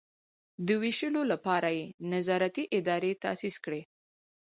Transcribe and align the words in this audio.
د 0.65 0.67
ویشلو 0.81 1.21
لپاره 1.31 1.69
یې 1.77 1.85
نظارتي 2.13 2.63
ادارې 2.77 3.11
تاسیس 3.23 3.55
کړي. 3.65 3.81